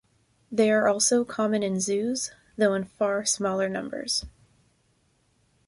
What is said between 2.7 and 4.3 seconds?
in far smaller numbers.